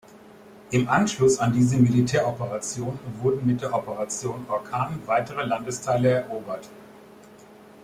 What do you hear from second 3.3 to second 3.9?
mit der